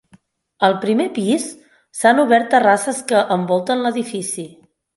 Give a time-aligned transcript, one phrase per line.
[0.67, 1.45] Al primer pis
[1.99, 4.51] s'han obert terrasses que envolten l'edifici.